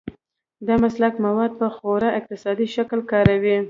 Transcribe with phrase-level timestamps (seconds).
[0.67, 3.55] دا مسلک مواد په خورا اقتصادي شکل کاروي.